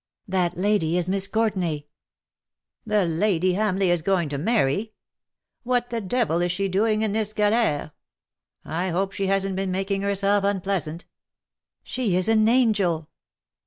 [0.27, 1.85] "That lady is Miss Courtenay." *^
[2.87, 4.93] The lady Hamleigh is going to marry?
[5.61, 7.91] What the devil is she doing in this galere?
[8.65, 11.05] I hope she hasn't been making herself unpleasant
[11.83, 13.09] ?""She is an angel."